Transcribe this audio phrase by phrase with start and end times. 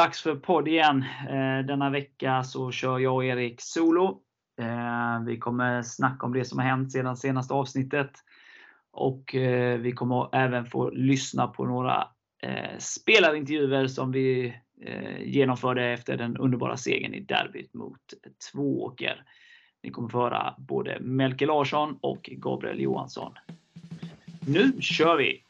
[0.00, 1.04] dags för podd igen.
[1.28, 4.20] Eh, denna vecka så kör jag och Erik solo.
[4.60, 8.10] Eh, vi kommer snacka om det som har hänt sedan senaste avsnittet.
[8.92, 12.08] Och eh, vi kommer även få lyssna på några
[12.78, 14.56] spelarintervjuer som vi
[15.18, 18.00] genomförde efter den underbara segern i derbyt mot
[18.52, 19.24] Tvååker.
[19.82, 23.32] Ni kommer få höra både Melke Larsson och Gabriel Johansson.
[24.46, 25.42] Nu kör vi!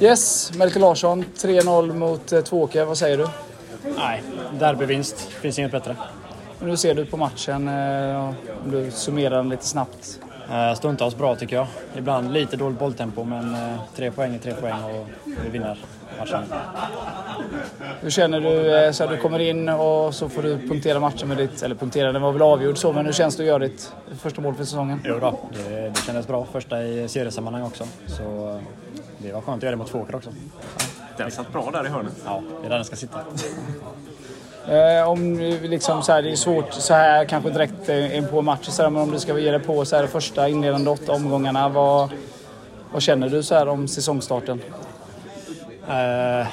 [0.00, 1.24] Yes, Melker Larsson.
[1.36, 2.84] 3-0 mot eh, Tvååker.
[2.84, 3.28] Vad säger du?
[3.96, 4.22] Nej,
[4.58, 5.20] derbyvinst.
[5.20, 5.96] Finns inget bättre.
[6.58, 7.68] Men hur ser du på matchen?
[7.68, 8.28] Eh,
[8.64, 10.20] om du summerar den lite snabbt.
[10.52, 11.66] Eh, stundtals bra tycker jag.
[11.96, 13.56] Ibland lite dåligt bolltempo men
[13.96, 15.06] tre poäng är tre poäng och
[15.44, 15.78] vi vinner
[16.18, 16.42] matchen.
[18.00, 18.92] Hur känner du?
[18.92, 21.62] Så du kommer in och så får du punktera matchen med ditt...
[21.62, 24.40] Eller punktera, den var väl avgjord så, men hur känns det att göra ditt första
[24.40, 25.00] mål för säsongen?
[25.04, 26.46] Jo då, det, det kändes bra.
[26.52, 27.84] Första i seriesammanhang också.
[28.06, 28.60] Så
[29.18, 30.30] det var skönt att göra det mot Tvååker också.
[31.16, 32.12] Den satt bra där i hörnet.
[32.24, 33.20] Ja, det är där den ska sitta.
[34.68, 38.72] Eh, om liksom så här, det är svårt så här kanske direkt in på matchen
[38.72, 41.12] så här, men om du ska ge dig på så här, de första inledande åtta
[41.12, 41.68] omgångarna.
[41.68, 42.10] Vad,
[42.92, 44.60] vad känner du så här om säsongstarten?
[45.88, 46.46] Eh,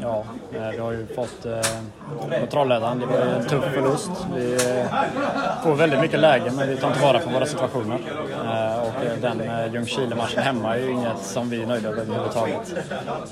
[0.00, 0.24] Ja,
[0.54, 2.98] eh, vi har ju fått eh, Trollhättan.
[2.98, 4.10] Det var en tuff förlust.
[4.34, 4.86] Vi eh,
[5.62, 7.98] får väldigt mycket läge men vi tar inte vara på våra situationer.
[8.44, 11.98] Eh, och eh, den eh, Ljungskile-matchen hemma är ju inget som vi är nöjda med
[11.98, 12.74] överhuvudtaget.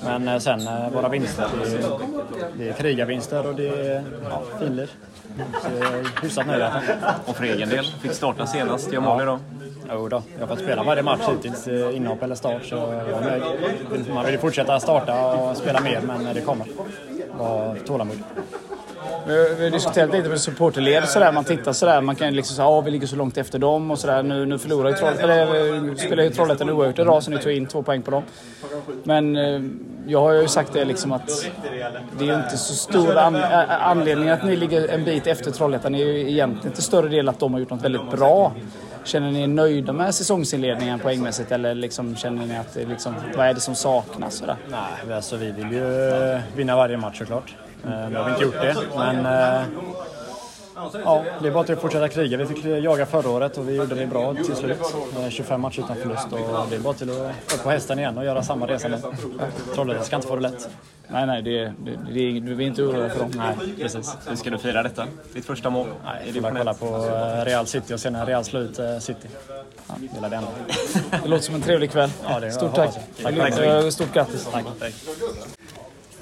[0.04, 1.82] Men eh, sen våra vinster, det är,
[2.58, 4.88] det är krigarvinster och det är ja, finlir.
[5.62, 6.64] Så jag är hyfsat nöjd.
[7.26, 9.38] Och för egen del, fick starta senast, gör mål idag.
[9.94, 13.08] Jo då, jag har fått spela varje match hittills, eh, inhopp eller start, så jag
[13.08, 14.14] är nöjd.
[14.14, 16.66] Man vill fortsätta starta och spela mer, men det kommer.
[17.38, 18.18] Var tålamod.
[19.26, 21.32] Vi har diskuterat lite med supporterled sådär.
[21.32, 22.00] Man tittar sådär.
[22.00, 24.22] Man kan liksom säga att vi ligger så långt efter dem och sådär.
[24.22, 27.52] Nu, nu förlorar ju Trollhättan, eller eh, spelar ju Trollhättan oavgjort idag så ni tog
[27.52, 28.22] in två poäng på dem.
[29.04, 29.60] Men eh,
[30.06, 31.50] jag har ju sagt det liksom att
[32.18, 33.36] det är ju inte så stor an,
[33.70, 35.92] anledning att ni ligger en bit efter Trollhättan.
[35.92, 38.52] Det är ju egentligen till större del att de har gjort något väldigt bra.
[39.04, 43.46] Känner ni er nöjda med säsongsinledningen poängmässigt eller liksom, känner ni att det liksom, vad
[43.46, 44.34] är det som saknas?
[44.34, 44.56] Sådär?
[44.70, 47.54] Nej, alltså vi vill ju vinna varje match såklart.
[47.84, 49.62] Eh, nu har vi inte gjort det, men eh,
[50.74, 52.38] Ja, det är bara att fortsätta kriga.
[52.38, 54.78] Vi fick jaga förra året och vi gjorde det bra till slut.
[55.30, 58.24] 25 matcher utan förlust och det är bara till att upp på hästen igen och
[58.24, 58.98] göra samma resa nu.
[59.74, 60.68] Trollhättan ska inte få det lätt.
[61.08, 63.32] Nej, nej, det, det, det, du är inte orolig för dem.
[63.36, 64.16] Nej, precis.
[64.28, 65.06] Hur ska du fira detta?
[65.34, 65.86] Ditt första mål?
[66.04, 68.98] Nej, jag får kolla på eh, Real City och sen när Real slår ut eh,
[68.98, 69.28] City.
[69.88, 70.40] Ja, det, det,
[71.22, 72.10] det låter som en trevlig kväll.
[72.28, 72.94] Ja, det Stort tack.
[73.22, 73.92] tack, tack.
[73.92, 74.48] Stort grattis.
[74.52, 74.94] Tack, tack.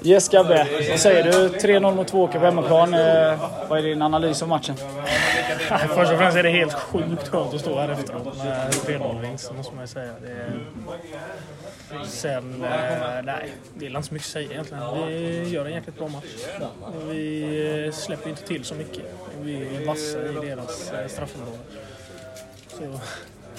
[0.03, 1.47] Yes Gabbe, vad säger du?
[1.47, 2.93] 3-0 mot Tvååker på hemmaplan.
[2.93, 4.75] Eh, vad är din analys av matchen?
[5.69, 9.51] Först och främst är det helt sjukt skönt att stå här efteråt eh, med 3-0-vinst,
[9.57, 10.13] måste man ju säga.
[10.21, 12.05] Det är...
[12.05, 14.83] Sen, eh, nej, det är inte så mycket att säga egentligen.
[15.07, 16.25] Vi gör en jäkligt bra match.
[17.09, 19.03] Vi eh, släpper inte till så mycket.
[19.41, 21.57] Vi är vassa i deras eh, straffområde.
[22.67, 22.99] Så,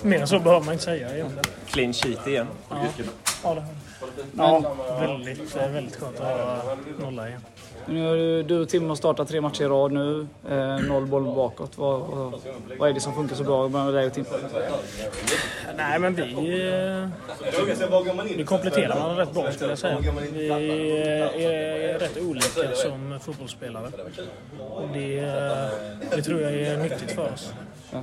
[0.03, 1.45] mer än så behöver man inte säga egentligen.
[1.67, 2.47] Clean sheet igen.
[2.71, 2.77] Ja,
[3.43, 3.63] ja det
[4.37, 7.41] Ja, väldigt, väldigt skönt att ha nolla igen.
[7.87, 10.27] Nu har du och Tim har startat tre matcher i rad nu.
[10.49, 11.79] Eh, noll boll bakåt.
[11.79, 12.35] Vad, vad,
[12.79, 14.25] vad, är det som funkar så bra med dig och Tim?
[15.77, 16.23] Nej, men vi,
[18.37, 19.99] vi kompletterar varandra rätt bra skulle jag säga.
[20.33, 23.89] Vi är rätt olika som fotbollsspelare.
[24.71, 25.21] Och det,
[26.17, 27.53] det tror jag är nyttigt för oss.
[27.93, 28.03] Ja.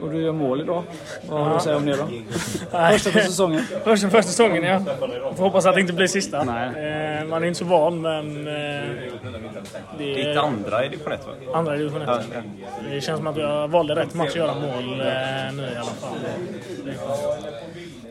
[0.00, 0.82] Och du gör mål idag.
[1.28, 2.06] Vad har du att säga om det då?
[2.70, 3.64] Första för säsongen?
[3.84, 4.82] Första för säsongen, ja.
[5.00, 6.44] Jag får hoppas att det inte blir sista.
[6.44, 6.68] Nej.
[6.68, 8.21] Eh, man är inte så van, men...
[8.22, 8.90] Eh,
[9.98, 11.32] det är ditt andra i division 1, va?
[11.58, 12.08] Andra i division 1.
[12.08, 12.40] Ja, ja.
[12.90, 15.06] Det känns som att jag valde rätt match att göra mål eh,
[15.52, 16.18] nu i alla fall.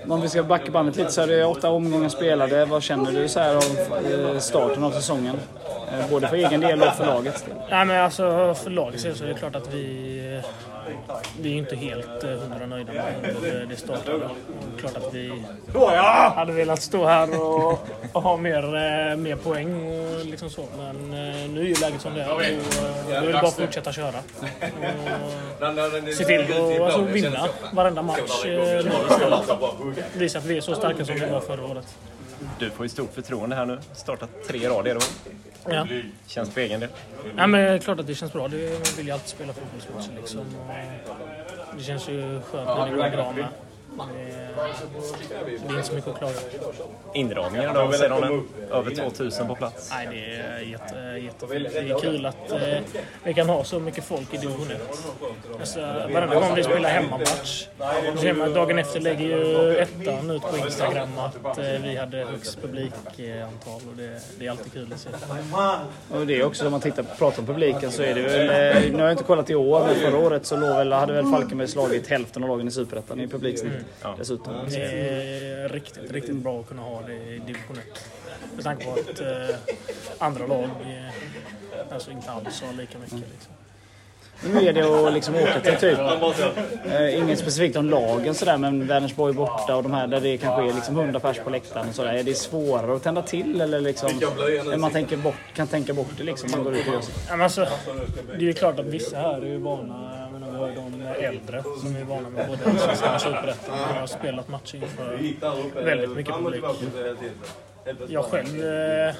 [0.07, 2.65] Om vi ska backa bandet lite så är det åtta omgångar spelade.
[2.65, 5.35] Vad känner du så här av starten av säsongen?
[6.09, 7.45] Både för egen del och för laget?
[7.69, 10.41] Nej, men alltså, för lagets del så är det klart att vi
[11.41, 14.29] vi är inte helt eh, hundra nöjda med hur det startade.
[14.79, 15.43] Klart att vi
[16.35, 20.65] hade velat stå här och, och ha mer, eh, mer poäng och liksom så.
[20.77, 22.57] Men eh, nu är ju läget som det är och eh,
[23.07, 24.17] då är det bara att fortsätta köra.
[24.17, 29.49] Och se till att alltså, vinna varenda match eh, nu istället.
[30.13, 31.85] Visa att vi är så starka som vi var förra året.
[32.59, 33.79] Du får ju stort förtroende här nu.
[33.93, 35.05] Startat tre rad är det va?
[35.69, 35.87] Ja.
[36.27, 36.89] Känns på egen del.
[37.37, 38.47] Ja, men klart att det känns bra.
[38.47, 40.21] Det, vill ju alltid spela fotbollsmatcher.
[40.21, 40.45] Liksom.
[41.77, 43.45] Det känns ju skönt när det går bra med.
[43.97, 46.33] Det, är inte så mycket att klaga.
[47.13, 48.47] Indragningar då, säger de.
[48.71, 49.91] Över 2000 på plats.
[49.93, 51.73] Nej, det är jätte, jättefint.
[51.73, 52.59] Det är kul att eh,
[53.23, 54.81] vi kan ha så mycket folk i division 1.
[55.59, 55.79] Alltså,
[56.13, 57.67] varenda gång vi spelar hemmamatch,
[58.15, 61.09] så ser man att dagen efter lägger ju ettan ut på Instagram
[61.43, 65.09] att eh, vi hade högst publikantal och det, det är alltid kul att se.
[66.09, 68.91] Och det är också om man tittar, pratar om publiken så är det väl, eh,
[68.91, 71.25] nu har jag inte kollat i år, men förra året så låg väl, hade väl
[71.25, 73.80] Falkenberg slagit hälften av lagen i Superettan i publiksnitt
[74.17, 74.53] dessutom.
[74.69, 78.05] Det är riktigt, riktigt bra att kunna ha det i division 1.
[78.55, 79.55] Med tanke på att eh,
[80.17, 83.13] andra lag eh, alltså inte alls har lika mycket.
[83.13, 83.53] Liksom.
[84.43, 85.99] Nu är det att liksom åka till typ,
[86.85, 90.69] eh, inget specifikt om lagen sådär, men Vänersborg borta och de här där det kanske
[90.69, 92.13] är liksom 100 pers på läktaren och sådär.
[92.13, 96.09] Är det svårare att tända till eller liksom, eller man tänker bort, kan tänka bort
[96.17, 96.51] det liksom?
[96.51, 97.11] Man går ut och gör så.
[97.27, 97.67] Ja, men alltså,
[98.27, 100.20] det är ju klart att vissa här är ju vana,
[100.61, 104.47] jag ju de äldre som är vana med både Allsvenskan och Superettan Jag har spelat
[104.47, 106.63] matcher inför väldigt mycket publik.
[108.07, 109.15] Jag själv, eh,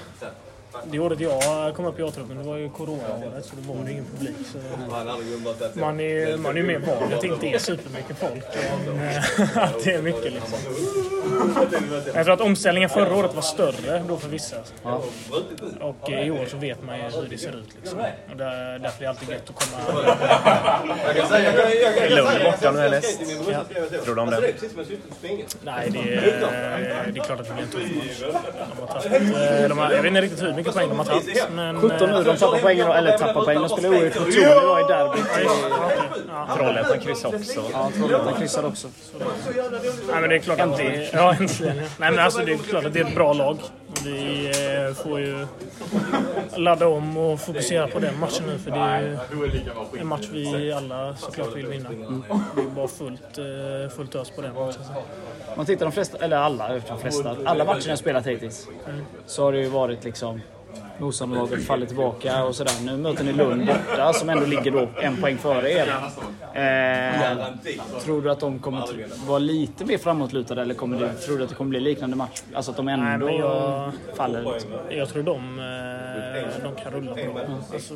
[0.92, 3.92] det året jag kom upp i A-truppen, det var ju coronaåret så då var det
[3.92, 4.36] ingen publik.
[4.52, 4.58] Så
[5.80, 9.84] man är, man är mer van att det inte är supermycket folk än eh, att
[9.84, 10.58] det är mycket liksom.
[12.14, 14.56] Jag tror att omställningen förra året var större då för vissa.
[15.82, 18.00] Och i år så vet man ju hur det ser ut liksom.
[18.32, 20.06] Och där, därför är det alltid gött att komma
[21.98, 23.20] Är Lund borta nu eller est?
[24.06, 24.54] Tror du om det?
[25.62, 28.22] Nej, det är, det är klart att det blir en tuff match.
[28.76, 31.06] De har tagit, eh, de har, jag vet inte riktigt hur mycket poäng de har
[31.06, 31.48] tagit.
[31.56, 34.44] Men, 17 nu, de tappar poäng, idag, eller tappar poäng, de spelade oerhört mot Torn
[34.44, 35.26] idag i derbyt.
[36.58, 37.64] Trollhättan kryssade också.
[37.72, 38.88] Ja, Trollhättan kryssade också.
[40.08, 41.78] Nej, men det är klart att det, ja, äntligen.
[41.78, 43.58] Nej, men alltså, det är klart att det är ett bra lag.
[44.04, 45.48] Vi eh, får ju
[46.56, 49.20] ladda om och fokusera på den matchen nu för det är
[50.00, 51.90] en match vi alla såklart vill vinna.
[52.56, 54.82] Det är bara fullt, eh, fullt ös på den matchen.
[55.58, 58.68] Man tittar de flesta, eller alla, de flesta, alla matcher jag spelat hittills.
[59.26, 60.42] Så har det ju varit liksom
[60.98, 62.74] motståndarlaget faller tillbaka och sådär.
[62.86, 65.88] Nu möter ni Lund borta som ändå ligger då en poäng före er.
[66.54, 67.46] Eh,
[68.04, 68.88] tror du att de kommer
[69.28, 72.42] vara lite mer framåtlutade eller kommer det, tror du att det kommer bli liknande match?
[72.54, 74.54] Alltså att de ändå Nej, jag- faller?
[74.54, 74.72] Liksom.
[74.90, 77.24] Jag tror de, eh, de kan rulla bra.
[77.74, 77.94] Alltså,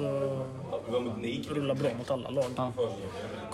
[1.50, 2.46] rulla bra mot alla lag.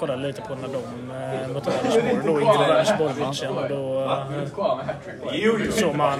[0.02, 3.58] Kollade lite på när de eh, mötte Vänersborg då Vänersborg-matchen.
[3.58, 4.08] Och då
[5.72, 6.20] såg man eh,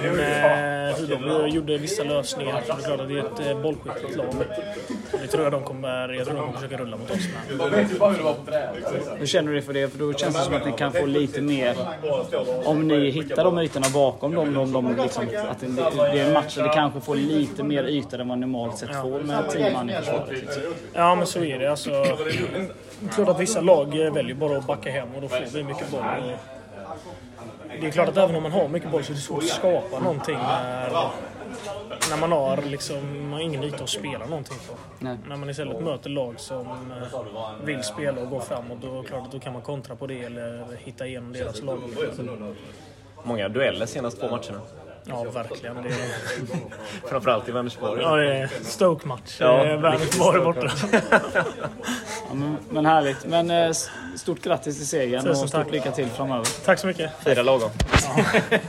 [0.96, 2.60] hur de gjorde vissa lösningar.
[2.60, 4.26] För det är klart att det är ett eh, bollskickligt lag.
[5.22, 7.60] Det tror jag de kommer, jag tror de kommer försöka rulla mot oss med.
[9.18, 9.88] Hur känner du för det?
[9.88, 11.74] För då känns det som att ni kan få lite mer...
[12.64, 15.66] Om ni hittar de ytorna bakom dem, de, de liksom, att det,
[16.12, 19.00] det är en match där det kanske får lite mer ytor än vad normalt sett
[19.02, 20.30] får med tio man i försvaret.
[20.30, 20.62] Liksom.
[20.92, 21.70] Ja, men så är det.
[21.70, 22.04] Alltså,
[23.14, 25.90] klart att vissa lag eh, väljer bara att backa hem och då får vi mycket
[25.90, 26.02] boll.
[27.80, 29.48] Det är klart att även om man har mycket boll så är det svårt att
[29.48, 30.90] skapa någonting när,
[32.10, 34.74] när man har liksom, man har ingen yta att spela någonting på.
[34.98, 35.16] Nej.
[35.28, 39.22] När man istället möter lag som eh, vill spela och gå framåt, då, är klart
[39.22, 41.78] att då kan man kontra på det eller hitta igenom deras lag.
[43.22, 44.60] Många dueller senaste två matcherna.
[45.04, 45.82] Ja, verkligen.
[45.82, 45.94] Det är,
[47.08, 48.02] Framförallt i Vänersborg.
[48.02, 49.36] ja, det är Stoke-match.
[49.40, 50.70] Ja, Ja, Vänersborg borta.
[52.28, 53.24] Ja, men, men härligt.
[53.26, 53.72] Men eh,
[54.16, 55.70] stort grattis till segern och stort tack.
[55.70, 56.46] lycka till framöver.
[56.64, 57.10] Tack så mycket.
[57.24, 57.70] Fira lagom.
[58.16, 58.24] Ja,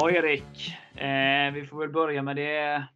[0.00, 0.74] Ja, Erik.
[0.94, 2.86] Eh, vi får väl börja med det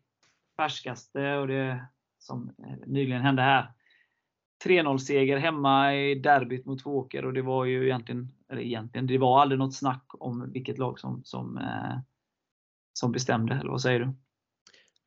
[0.56, 1.86] färskaste och det
[2.18, 3.72] som eh, nyligen hände här.
[4.64, 9.18] 3-0 seger hemma i derbyt mot Tvååker och det var ju egentligen, eller egentligen, det
[9.18, 11.98] var aldrig något snack om vilket lag som, som, eh,
[12.92, 14.12] som bestämde, eller vad säger du?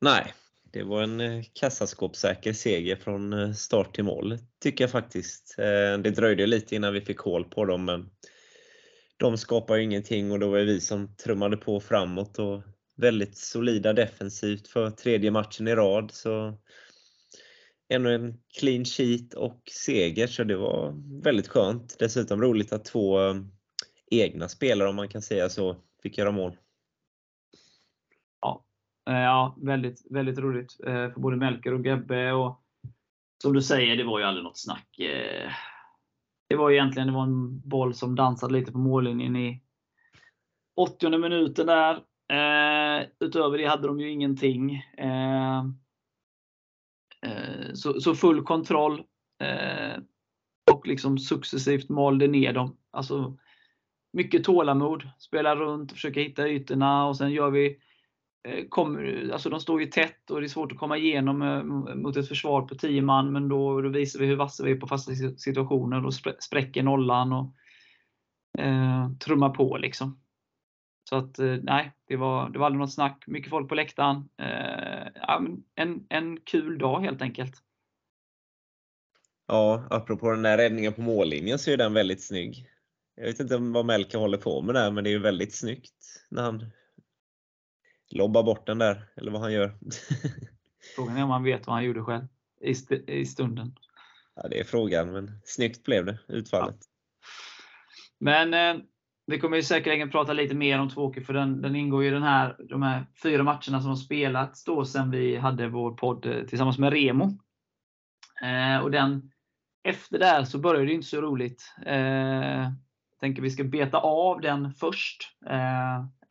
[0.00, 0.34] Nej,
[0.72, 5.54] det var en eh, kassaskåpssäker seger från eh, start till mål, tycker jag faktiskt.
[5.98, 8.10] Det dröjde lite innan vi fick hål på dem, men
[9.16, 12.62] de skapade ingenting och då var det vi som trummade på framåt och
[12.96, 16.10] väldigt solida defensivt för tredje matchen i rad.
[16.10, 16.58] Så
[17.88, 21.96] ännu en clean sheet och seger, så det var väldigt skönt.
[21.98, 23.34] Dessutom roligt att två eh,
[24.10, 26.56] egna spelare, om man kan säga så, fick göra mål.
[28.40, 28.64] Ja,
[29.10, 32.32] eh, ja, väldigt, väldigt roligt eh, för både Melker och Gebbe.
[32.32, 32.60] Och
[33.42, 34.88] som du säger, det var ju aldrig något snack.
[36.48, 39.62] Det var egentligen det var en boll som dansade lite på mållinjen i
[40.76, 41.94] 80 minuten där.
[42.32, 44.74] Eh, utöver det hade de ju ingenting.
[44.98, 45.58] Eh,
[47.22, 49.02] eh, så, så full kontroll.
[50.72, 52.76] Och liksom successivt malde ner dem.
[52.90, 53.38] Alltså,
[54.12, 55.08] mycket tålamod.
[55.18, 57.78] Spela runt, försöka hitta ytorna och sen gör vi
[58.48, 61.62] Eh, kommer, alltså de står ju tätt och det är svårt att komma igenom eh,
[61.94, 64.76] mot ett försvar på 10 man, men då, då, visar vi hur vassa vi är
[64.76, 66.06] på fasta situationer.
[66.06, 67.54] och spräcker nollan och
[68.58, 69.76] eh, trummar på.
[69.76, 70.20] liksom.
[71.08, 73.24] Så att eh, nej, det var, det var aldrig något snack.
[73.26, 74.28] Mycket folk på läktaren.
[74.38, 75.06] Eh,
[75.74, 77.54] en, en kul dag helt enkelt.
[79.46, 82.68] Ja, apropå den där räddningen på mållinjen så är den väldigt snygg.
[83.16, 86.42] Jag vet inte vad Melker håller på med där, men det är väldigt snyggt när
[86.42, 86.70] han
[88.14, 89.74] lobba bort den där, eller vad han gör.
[90.96, 92.24] Frågan är om han vet vad han gjorde själv
[92.60, 93.76] i, st i stunden.
[94.34, 96.76] Ja, det är frågan, men snyggt blev det, utfallet.
[96.80, 96.86] Ja.
[98.18, 98.82] Men eh,
[99.26, 102.22] vi kommer ju säkerligen prata lite mer om Tvååker, för den, den ingår i den
[102.22, 106.42] här, de här fyra matcherna som har spelats då sedan vi hade vår podd eh,
[106.42, 107.38] tillsammans med Remo.
[108.42, 109.30] Eh, och den,
[109.84, 111.74] efter det så började det inte så roligt.
[111.86, 112.70] Eh,
[113.20, 115.36] tänker vi ska beta av den först.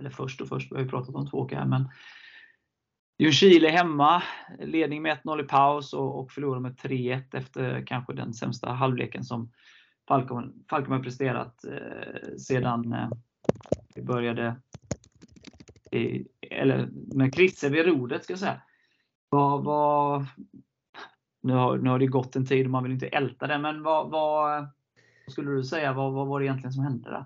[0.04, 1.90] Eller först och först, vi har ju pratat om två här, men
[3.18, 4.24] Ljungskile hemma,
[4.60, 9.24] ledning med 1-0 i paus och, och förlorar med 3-1 efter kanske den sämsta halvleken
[9.24, 9.52] som
[10.08, 13.10] Falkenberg har presterat eh, sedan eh,
[13.96, 14.56] vi började
[15.92, 18.62] i, eller med Chrisse vid rodret ska jag säga.
[19.30, 20.26] Vad, vad,
[21.42, 23.84] nu, har, nu har det gått en tid och man vill inte älta det, men
[23.84, 24.68] vad, vad
[25.28, 27.26] skulle du säga, vad, vad var det egentligen som hände där?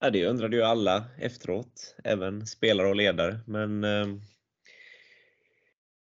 [0.00, 3.40] Ja, det undrade ju alla efteråt, även spelare och ledare.
[3.46, 4.06] Men eh,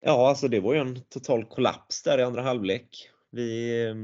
[0.07, 3.09] Ja, alltså det var ju en total kollaps där i andra halvlek.
[3.31, 3.95] Vi, eh,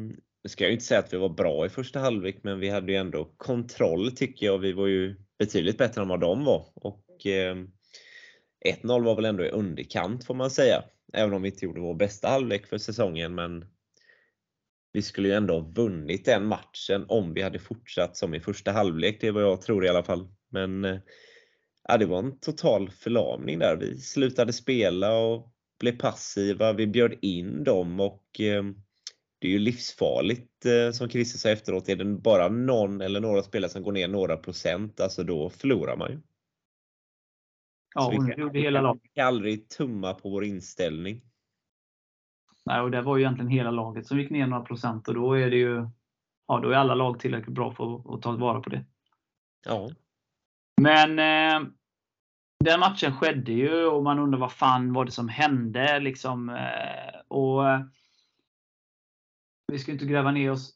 [0.50, 2.98] ska jag inte säga att vi var bra i första halvlek, men vi hade ju
[2.98, 4.58] ändå kontroll tycker jag.
[4.58, 6.66] Vi var ju betydligt bättre än vad de var.
[6.76, 7.56] Och eh,
[8.66, 10.84] 1-0 var väl ändå i underkant får man säga.
[11.14, 13.36] Även om vi inte gjorde vår bästa halvlek för säsongen.
[13.36, 13.66] Men
[14.94, 18.72] vi skulle ju ändå ha vunnit den matchen om vi hade fortsatt som i första
[18.72, 19.18] halvlek.
[19.22, 20.28] Det är vad jag tror i alla fall.
[20.50, 20.98] Men eh,
[21.88, 23.78] ja, det var en total förlamning där.
[23.78, 26.74] Vi slutade spela och blev passiva.
[26.74, 28.64] Vi bjöd in dem och eh,
[29.40, 31.90] det är ju livsfarligt eh, som Christer sa efteråt.
[31.90, 35.98] Är det bara någon eller några spelare som går ner några procent, alltså då förlorar
[35.98, 36.20] man ju.
[37.96, 39.02] Ja, hon gjorde hela laget.
[39.04, 41.22] Vi kan aldrig tumma på vår inställning.
[42.66, 45.34] Nej, och det var ju egentligen hela laget som gick ner några procent och då
[45.34, 45.88] är det ju
[46.48, 48.86] ja, då är alla lag tillräckligt bra för att ta vara på det.
[49.66, 49.90] Ja.
[50.82, 51.70] Men eh,
[52.64, 56.50] den matchen skedde ju och man undrar vad fan var det som hände liksom.
[56.50, 57.82] Eh, och eh,
[59.68, 60.74] Vi ska inte gräva ner oss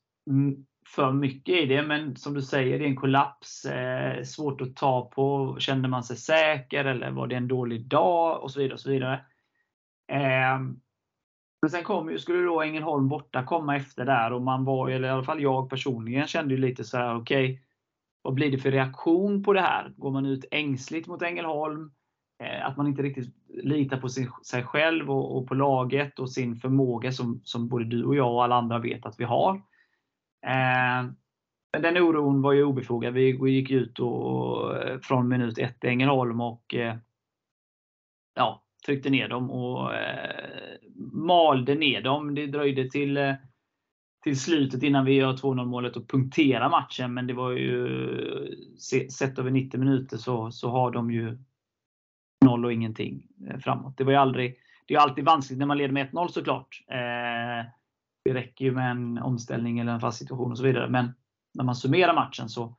[0.88, 3.66] för mycket i det, men som du säger, det är en kollaps.
[3.66, 5.56] Eh, svårt att ta på.
[5.60, 8.44] Kände man sig säker eller var det en dålig dag?
[8.44, 8.74] Och så vidare.
[8.74, 9.26] Och så vidare.
[11.66, 15.08] Men sen kom ju, skulle då Ängelholm borta komma efter där och man var, eller
[15.08, 17.60] i alla fall jag personligen, kände ju lite så här: okej, okay,
[18.22, 19.94] vad blir det för reaktion på det här?
[19.98, 21.92] Går man ut ängsligt mot Ängelholm?
[22.44, 26.32] Eh, att man inte riktigt litar på sin, sig själv och, och, på laget och
[26.32, 29.56] sin förmåga som, som både du och jag och alla andra vet att vi har.
[30.48, 31.10] Eh,
[31.74, 33.14] men den oron var ju obefogad.
[33.14, 36.96] Vi gick ut och, eh, från minut ett i Ängelholm och eh,
[38.36, 40.76] ja, tryckte ner dem och eh,
[41.14, 42.36] malde ner dem.
[42.36, 43.34] Det dröjde till, eh,
[44.24, 47.14] till slutet innan vi gör 2-0 målet och punkterar matchen.
[47.14, 48.78] Men det var ju,
[49.12, 51.38] sett över 90 minuter så, så har de ju
[52.46, 53.98] noll och ingenting eh, framåt.
[53.98, 54.56] Det var ju aldrig,
[54.88, 56.84] det är alltid vanskligt när man leder med 1-0 såklart.
[56.88, 57.66] Eh,
[58.26, 60.90] det räcker ju med en omställning eller en fast situation och så vidare.
[60.90, 61.14] Men
[61.54, 62.78] när man summerar matchen så,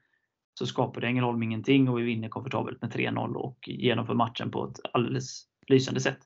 [0.59, 4.81] så skapade Ängelholm ingenting och vi vinner komfortabelt med 3-0 och genomför matchen på ett
[4.93, 6.19] alldeles lysande sätt.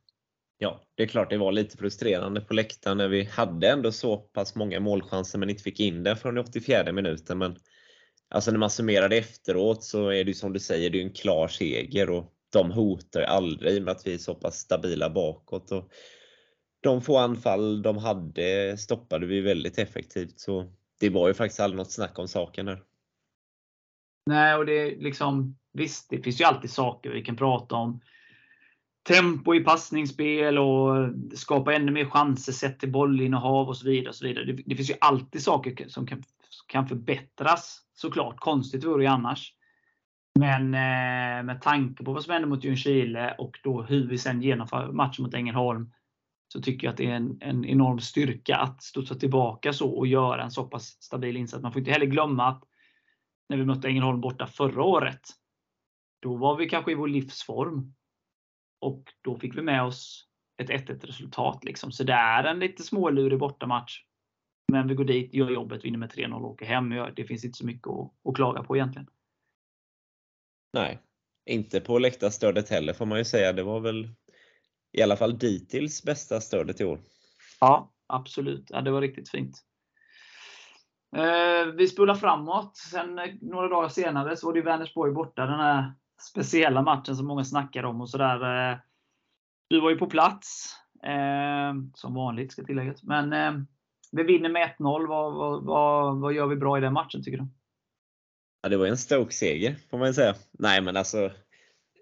[0.63, 4.17] Ja, det är klart det var lite frustrerande på läktaren när vi hade ändå så
[4.17, 7.39] pass många målchanser men inte fick in den från den 84 minuten.
[7.39, 7.57] Men
[8.29, 11.03] alltså när man summerar det efteråt så är det ju som du säger, det är
[11.03, 15.11] en klar seger och de hotar ju aldrig med att vi är så pass stabila
[15.11, 15.73] bakåt.
[15.73, 15.91] Och
[16.81, 20.41] de få anfall de hade stoppade vi väldigt effektivt.
[20.41, 22.83] Så det var ju faktiskt aldrig något snack om saken här.
[24.27, 28.01] Nej, och det är liksom visst, det finns ju alltid saker vi kan prata om.
[29.03, 34.09] Tempo i passningsspel och skapa ännu mer chanser sett till bollinnehav och så vidare.
[34.09, 34.45] Och så vidare.
[34.45, 36.23] Det, det finns ju alltid saker som kan,
[36.67, 38.41] kan förbättras såklart.
[38.41, 39.55] Konstigt vore det annars.
[40.39, 44.43] Men eh, med tanke på vad som hände mot Ljungskile och då hur vi sen
[44.43, 45.93] genomför matchen mot Ängelholm
[46.53, 50.07] så tycker jag att det är en, en enorm styrka att studsa tillbaka så och
[50.07, 51.63] göra en så pass stabil insats.
[51.63, 52.65] Man får inte heller glömma att
[53.49, 55.21] när vi mötte Ängelholm borta förra året,
[56.23, 57.95] då var vi kanske i vår livsform.
[58.81, 60.29] Och då fick vi med oss
[60.63, 61.65] ett 1-1 resultat.
[61.65, 61.93] Liksom.
[61.93, 64.05] Så det är en lite smålurig bortamatch.
[64.73, 66.91] Men vi går dit, gör jobbet, vinner med 3-0 och åker hem.
[67.17, 69.09] Det finns inte så mycket att, att klaga på egentligen.
[70.73, 70.99] Nej,
[71.47, 73.53] inte på läktarstödet heller får man ju säga.
[73.53, 74.09] Det var väl
[74.93, 77.01] i alla fall dittills bästa stödet i år.
[77.61, 78.67] Ja, absolut.
[78.71, 79.65] Ja, det var riktigt fint.
[81.17, 82.77] Eh, vi spolar framåt.
[82.77, 85.47] Sen eh, några dagar senare så var det Vänersborg borta.
[85.47, 88.71] Den här speciella matchen som många snackar om och sådär.
[88.73, 88.79] Eh,
[89.69, 90.77] du var ju på plats.
[91.03, 93.03] Eh, som vanligt ska tilläggas.
[93.03, 93.63] Men eh,
[94.13, 95.07] vi vinner med 1-0.
[95.09, 97.47] Vad, vad, vad, vad gör vi bra i den matchen tycker du?
[98.63, 100.35] Ja, det var en Stoke-seger får man ju säga.
[100.53, 101.31] Nej men alltså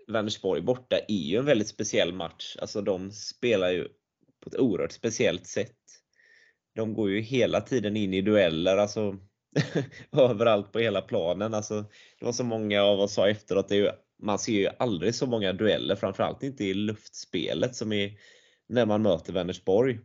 [0.07, 2.57] Vänersborg borta är ju en väldigt speciell match.
[2.61, 3.88] Alltså de spelar ju
[4.40, 5.77] på ett oerhört speciellt sätt.
[6.75, 9.16] De går ju hela tiden in i dueller, alltså
[10.12, 11.55] överallt på hela planen.
[11.55, 11.85] Alltså,
[12.19, 15.15] det var så många av oss sa efteråt, det är ju, man ser ju aldrig
[15.15, 18.13] så många dueller, framförallt inte i luftspelet som är
[18.69, 19.99] när man möter Vänersborg.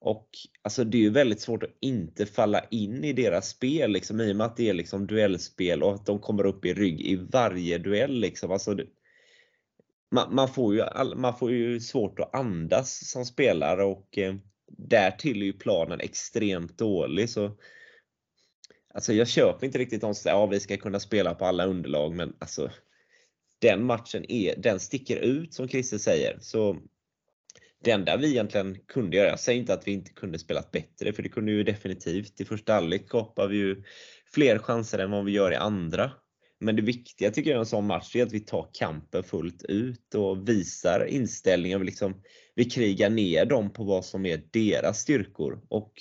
[0.00, 0.28] Och
[0.62, 4.32] alltså det är ju väldigt svårt att inte falla in i deras spel liksom, i
[4.32, 7.16] och med att det är liksom duellspel och att de kommer upp i rygg i
[7.16, 8.20] varje duell.
[8.20, 8.50] Liksom.
[8.50, 8.76] Alltså,
[10.10, 10.84] man, man, får ju,
[11.16, 14.34] man får ju svårt att andas som spelare och eh,
[14.68, 17.30] därtill är ju planen extremt dålig.
[17.30, 17.56] Så,
[18.94, 22.14] alltså jag köper inte riktigt om att ja, vi ska kunna spela på alla underlag
[22.14, 22.70] men alltså
[23.58, 26.38] den matchen är, den sticker ut som Christer säger.
[26.40, 26.78] Så
[27.84, 31.12] det enda vi egentligen kunde göra, jag säger inte att vi inte kunde spelat bättre,
[31.12, 32.40] för det kunde vi ju definitivt.
[32.40, 33.82] I första halvlek skapar vi ju
[34.34, 36.10] fler chanser än vad vi gör i andra.
[36.60, 39.62] Men det viktiga tycker jag i en sån match är att vi tar kampen fullt
[39.62, 41.84] ut och visar inställningen.
[41.84, 42.22] Liksom,
[42.54, 45.60] vi krigar ner dem på vad som är deras styrkor.
[45.68, 45.92] Och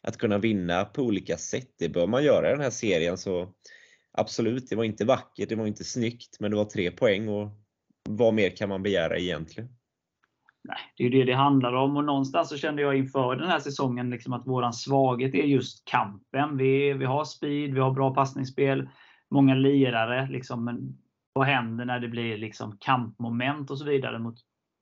[0.00, 3.18] att kunna vinna på olika sätt, det bör man göra i den här serien.
[3.18, 3.54] Så
[4.12, 7.48] Absolut, det var inte vackert, det var inte snyggt, men det var tre poäng och
[8.08, 9.70] vad mer kan man begära egentligen?
[10.64, 13.48] Nej, det är ju det det handlar om och någonstans så kände jag inför den
[13.48, 16.56] här säsongen liksom att våran svaghet är just kampen.
[16.56, 18.88] Vi, vi har speed, vi har bra passningsspel,
[19.30, 20.28] många lirare.
[20.30, 20.98] Liksom, men
[21.32, 24.34] vad händer när det blir liksom kampmoment och så vidare mot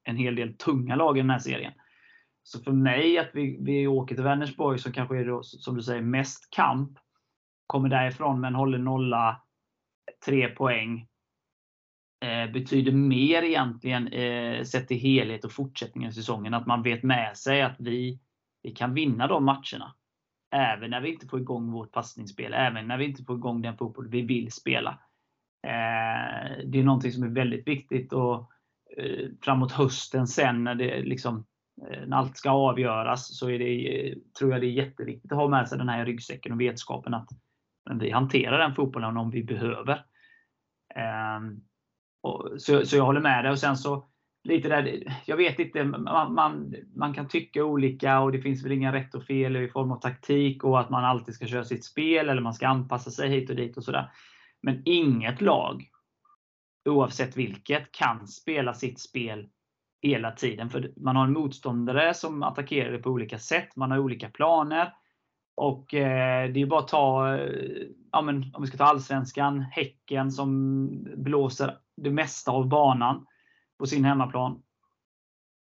[0.04, 1.72] en hel del tunga lag i den här serien?
[2.42, 5.82] Så för mig att vi, vi åker till Vänersborg som kanske är då, som du
[5.82, 6.98] säger mest kamp,
[7.70, 9.42] kommer därifrån men håller nolla,
[10.24, 11.06] tre poäng,
[12.24, 16.54] eh, betyder mer egentligen eh, sett till helhet och fortsättningen av säsongen.
[16.54, 18.20] Att man vet med sig att vi,
[18.62, 19.94] vi kan vinna de matcherna.
[20.54, 23.76] Även när vi inte får igång vårt passningsspel, även när vi inte får igång den
[23.76, 24.90] fotboll vi vill spela.
[25.66, 28.50] Eh, det är någonting som är väldigt viktigt och
[28.96, 31.44] eh, framåt hösten sen när, det liksom,
[31.90, 35.38] eh, när allt ska avgöras så är det, eh, tror jag det är jätteviktigt att
[35.38, 37.28] ha med sig den här ryggsäcken och vetskapen att
[37.98, 40.04] vi hanterar den fotbollen om vi behöver.
[40.94, 41.60] Ehm,
[42.58, 43.52] så, så jag håller med dig.
[43.52, 44.10] Och sen så
[44.42, 48.72] lite där, jag vet inte, man, man, man, kan tycka olika och det finns väl
[48.72, 51.84] inga rätt och fel i form av taktik och att man alltid ska köra sitt
[51.84, 54.10] spel eller man ska anpassa sig hit och dit och sådär.
[54.62, 55.84] Men inget lag,
[56.88, 59.48] oavsett vilket, kan spela sitt spel
[60.02, 60.70] hela tiden.
[60.70, 63.76] För man har en motståndare som attackerar det på olika sätt.
[63.76, 64.92] Man har olika planer.
[65.60, 69.60] Och eh, det är bara att ta, eh, ja, men, om vi ska ta Allsvenskan,
[69.60, 73.26] Häcken som blåser det mesta av banan
[73.78, 74.62] på sin hemmaplan.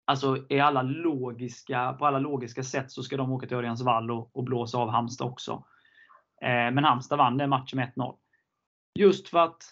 [0.06, 4.36] Alltså är alla logiska, på alla logiska sätt så ska de åka till Örjansvall och,
[4.36, 5.52] och blåsa av Halmstad också.
[6.42, 8.16] Eh, men Halmstad vann den matchen med 1-0.
[8.94, 9.62] Just för att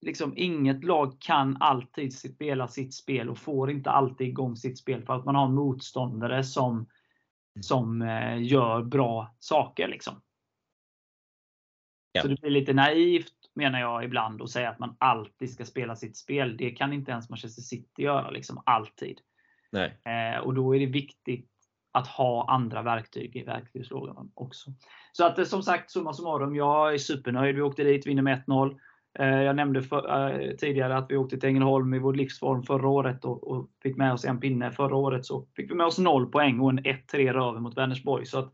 [0.00, 5.02] liksom inget lag kan alltid spela sitt spel och får inte alltid igång sitt spel
[5.02, 6.86] för att man har motståndare som,
[7.62, 9.88] som eh, gör bra saker.
[9.88, 10.22] Liksom.
[12.12, 12.22] Ja.
[12.22, 15.96] Så det blir lite naivt menar jag ibland att säga att man alltid ska spela
[15.96, 16.56] sitt spel.
[16.56, 19.20] Det kan inte ens Manchester City göra, liksom alltid.
[20.04, 21.50] Eh, och då är det viktigt
[21.92, 24.70] att ha andra verktyg i verktygslådan också.
[25.12, 27.56] Så att som sagt, summa summarum, jag är supernöjd.
[27.56, 28.78] Vi åkte dit, vinner med 1-0.
[29.18, 32.88] Eh, jag nämnde för, eh, tidigare att vi åkte till Ängelholm i vår livsform förra
[32.88, 34.72] året och, och, fick med oss en pinne.
[34.72, 38.26] Förra året så fick vi med oss 0 poäng och en 1-3 röver mot Vänersborg.
[38.26, 38.52] Så att,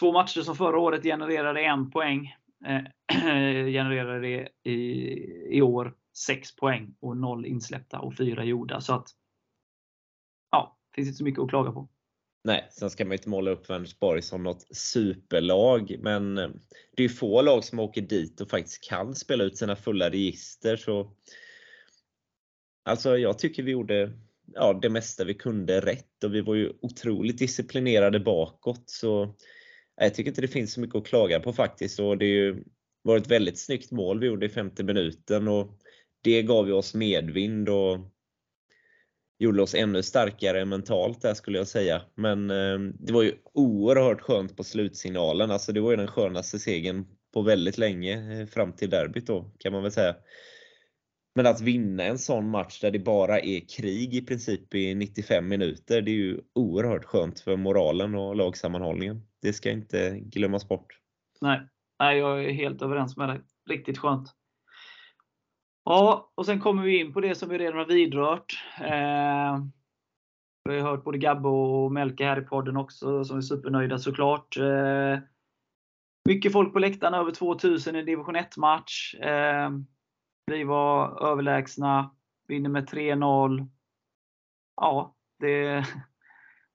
[0.00, 2.34] två matcher som förra året genererade en poäng
[2.66, 2.82] äh,
[3.72, 5.94] genererade det i, i år
[6.26, 8.80] 6 poäng och 0 insläppta och 4 gjorda.
[8.80, 9.08] Så att
[10.50, 11.88] ja, finns inte så mycket att klaga på.
[12.44, 16.48] Nej, sen ska man ju inte måla upp Vänersborg som något superlag, men eh,
[16.96, 20.76] det är få lag som åker dit och faktiskt kan spela ut sina fulla register.
[20.76, 21.12] Så
[22.88, 24.12] Alltså jag tycker vi gjorde
[24.54, 28.82] ja, det mesta vi kunde rätt och vi var ju otroligt disciplinerade bakåt.
[28.86, 29.34] Så
[29.96, 32.00] jag tycker inte det finns så mycket att klaga på faktiskt.
[32.00, 32.64] Och det ju
[33.02, 35.78] var ett väldigt snyggt mål vi gjorde i 50 minuten och
[36.22, 37.98] det gav ju oss medvind och
[39.38, 42.02] gjorde oss ännu starkare mentalt där skulle jag säga.
[42.14, 45.50] Men eh, det var ju oerhört skönt på slutsignalen.
[45.50, 49.50] Alltså det var ju den skönaste segern på väldigt länge eh, fram till derbyt då
[49.58, 50.16] kan man väl säga.
[51.34, 55.48] Men att vinna en sån match där det bara är krig i princip i 95
[55.48, 59.22] minuter, det är ju oerhört skönt för moralen och lagsammanhållningen.
[59.42, 60.86] Det ska inte glömmas bort.
[61.40, 61.60] Nej,
[61.98, 63.40] Nej jag är helt överens med dig.
[63.70, 64.37] Riktigt skönt.
[65.90, 68.64] Ja, och sen kommer vi in på det som vi redan har vidrört.
[68.80, 69.64] Eh,
[70.64, 74.56] vi har hört både Gabbe och Melke här i podden också, som är supernöjda såklart.
[74.56, 75.18] Eh,
[76.28, 79.14] mycket folk på läktaren, över 2000 i division 1-match.
[79.14, 79.70] Eh,
[80.46, 82.16] vi var överlägsna,
[82.48, 83.68] vinner med 3-0.
[84.76, 85.64] Ja, det,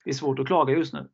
[0.03, 1.09] det är svårt att klaga just nu.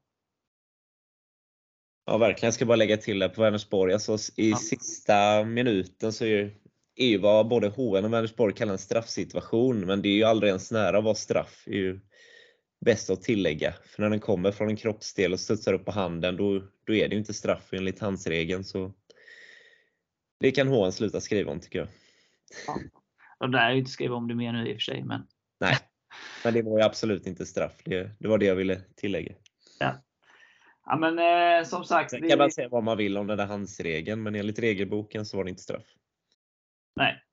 [2.05, 2.47] Ja, verkligen.
[2.47, 3.93] Jag ska bara lägga till det på Vänersborg.
[3.93, 4.57] Alltså, I ja.
[4.57, 6.59] sista minuten så är
[6.99, 10.47] är ju vad både HN och Vänersborg kallar en straffsituation, men det är ju aldrig
[10.47, 11.63] ens nära vara straff.
[11.65, 11.99] Det är ju
[12.85, 13.73] bäst att tillägga.
[13.85, 17.07] För när den kommer från en kroppsdel och studsar upp på handen, då, då är
[17.07, 18.63] det ju inte straff enligt handsregeln.
[18.63, 18.93] Så
[20.39, 21.87] det kan HN sluta skriva om tycker jag.
[22.67, 22.79] Ja.
[23.39, 25.03] Och där är ju inte skriva om det mer nu i och för sig.
[25.03, 25.21] Men...
[25.59, 25.77] Nej,
[26.43, 27.81] men det var ju absolut inte straff.
[27.85, 29.33] Det, det var det jag ville tillägga.
[29.79, 29.95] Ja.
[30.85, 32.11] Ja, men eh, som sagt.
[32.11, 32.35] Sen kan vi...
[32.35, 35.49] man säga vad man vill om den där handsregeln, men enligt regelboken så var det
[35.49, 35.85] inte straff.
[36.99, 37.23] Nej.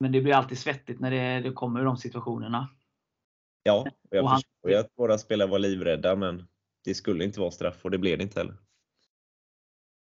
[0.00, 2.68] Men det blir alltid svettigt när det, det kommer de situationerna.
[3.62, 4.38] Ja, och jag och han...
[4.38, 6.48] förstår ju att våra spelare var livrädda, men
[6.84, 8.56] det skulle inte vara straff och det blev det inte heller.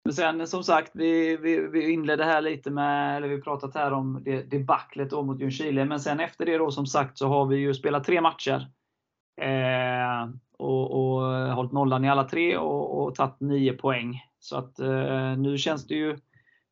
[0.05, 3.93] Men sen som sagt, vi, vi, vi inledde här lite med, eller vi pratat här
[3.93, 5.85] om det debaclet då mot Ljungskile.
[5.85, 8.71] Men sen efter det då som sagt så har vi ju spelat tre matcher.
[9.41, 11.23] Eh, och, och
[11.55, 14.21] hållit nollan i alla tre och, och tagit nio poäng.
[14.39, 16.19] Så att eh, nu känns det ju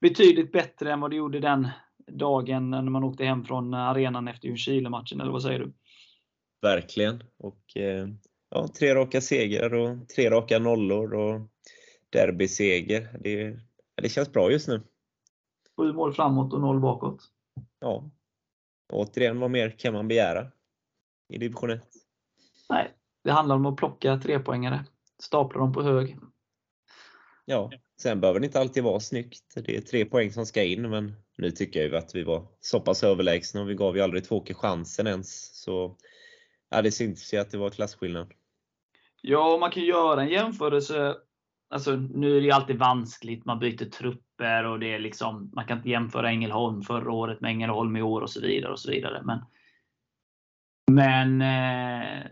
[0.00, 1.68] betydligt bättre än vad det gjorde den
[2.06, 5.72] dagen när man åkte hem från arenan efter Ljungskile-matchen, eller vad säger du?
[6.62, 7.22] Verkligen.
[7.36, 8.08] Och, eh,
[8.50, 11.40] ja, tre raka segrar och tre raka nollor och
[12.10, 13.18] derbyseger.
[13.20, 13.60] Det,
[14.02, 14.82] det känns bra just nu.
[15.76, 17.22] Sju mål framåt och noll bakåt.
[17.80, 18.10] Ja.
[18.92, 20.46] Återigen, vad mer kan man begära
[21.28, 21.82] i division 1?
[22.68, 24.84] Nej, det handlar om att plocka trepoängare.
[25.22, 26.18] Stapla dem på hög.
[27.44, 27.70] Ja,
[28.02, 29.54] sen behöver det inte alltid vara snyggt.
[29.54, 32.46] Det är tre poäng som ska in, men nu tycker jag ju att vi var
[32.60, 35.62] så pass överlägsna och vi gav ju aldrig Tvååker chansen ens.
[35.62, 35.96] Så
[36.70, 38.32] ja, det syns ju att det var klasskillnad.
[39.22, 41.16] Ja, man kan göra en jämförelse.
[41.70, 43.44] Alltså, nu är det ju alltid vanskligt.
[43.44, 47.50] Man byter trupper och det är liksom, man kan inte jämföra Ängelholm förra året med
[47.50, 48.72] Ängelholm i år och så vidare.
[48.72, 49.22] och så vidare.
[49.24, 49.44] Men,
[50.90, 52.26] men eh,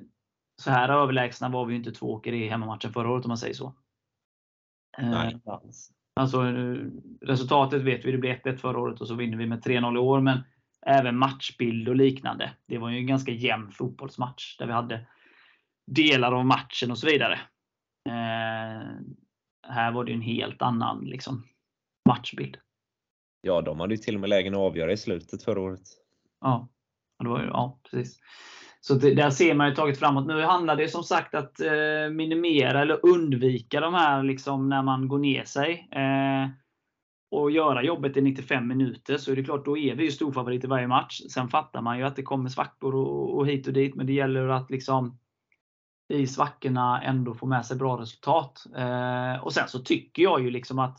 [0.62, 3.54] så här överlägsna var vi ju inte Tvååker i hemmamatchen förra året om man säger
[3.54, 3.74] så.
[4.98, 5.60] Nej, eh,
[6.18, 6.42] Alltså,
[7.20, 9.98] resultatet vet vi, det blev 1-1 förra året och så vinner vi med 3-0 i
[9.98, 10.20] år.
[10.20, 10.38] Men
[10.86, 12.52] även matchbild och liknande.
[12.66, 15.06] Det var ju en ganska jämn fotbollsmatch där vi hade
[15.86, 17.40] delar av matchen och så vidare.
[18.08, 18.88] Eh,
[19.68, 21.44] här var det en helt annan liksom,
[22.08, 22.56] matchbild.
[23.40, 25.82] Ja, de hade ju till och med lägen att avgöra i slutet förra året.
[26.40, 26.68] Ja,
[27.18, 28.20] det var, ja precis.
[28.80, 30.26] Så det, där ser man ju tagit framåt.
[30.26, 35.08] Nu handlar det som sagt att eh, minimera eller undvika de här liksom, när man
[35.08, 35.88] går ner sig.
[35.92, 36.50] Eh,
[37.30, 40.64] och göra jobbet i 95 minuter så är det klart, då är vi ju storfavorit
[40.64, 41.20] i varje match.
[41.30, 44.12] Sen fattar man ju att det kommer svackor och, och hit och dit, men det
[44.12, 45.18] gäller att liksom
[46.08, 48.66] i svackorna ändå få med sig bra resultat.
[48.76, 50.98] Eh, och sen så tycker jag ju liksom att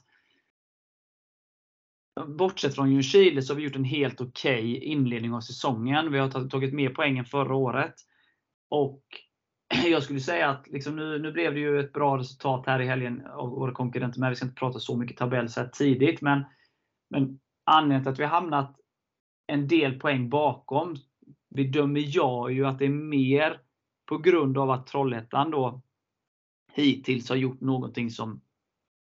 [2.27, 6.11] bortsett från Ljungskile så har vi gjort en helt okej okay inledning av säsongen.
[6.11, 7.93] Vi har tagit mer poäng än förra året.
[8.69, 9.03] Och
[9.85, 12.87] jag skulle säga att liksom nu, nu blev det ju ett bra resultat här i
[12.87, 14.29] helgen av våra konkurrenter med.
[14.29, 16.21] Vi ska inte prata så mycket tabell så här tidigt.
[16.21, 16.43] Men,
[17.09, 18.75] men anledningen till att vi har hamnat
[19.47, 20.95] en del poäng bakom
[21.55, 23.61] bedömer jag ju att det är mer
[24.05, 25.81] på grund av att Trollhättan då
[26.73, 28.41] hittills har gjort någonting som,